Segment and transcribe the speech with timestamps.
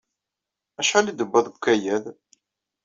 [0.79, 2.05] Acḥal i d-tewwiḍ deg ukayad?